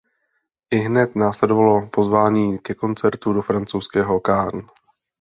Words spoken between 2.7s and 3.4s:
koncertu